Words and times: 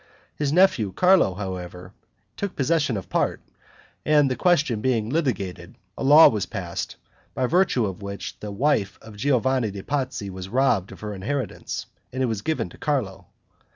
His 0.35 0.51
nephew, 0.51 0.93
Carlo, 0.93 1.35
however, 1.35 1.93
took 2.35 2.55
possession 2.55 2.97
of 2.97 3.07
part, 3.07 3.39
and 4.03 4.31
the 4.31 4.35
question 4.35 4.81
being 4.81 5.11
litigated, 5.11 5.75
a 5.95 6.03
law 6.03 6.27
was 6.27 6.47
passed, 6.47 6.95
by 7.35 7.45
virtue 7.45 7.85
of 7.85 8.01
which 8.01 8.39
the 8.39 8.49
wife 8.49 8.97
of 9.03 9.15
Giovanni 9.15 9.69
de' 9.69 9.83
Pazzi 9.83 10.31
was 10.31 10.49
robbed 10.49 10.91
of 10.91 11.01
her 11.01 11.13
inheritance, 11.13 11.85
and 12.11 12.23
it 12.23 12.25
was 12.25 12.41
given 12.41 12.67
to 12.69 12.79
Carlo. 12.79 13.27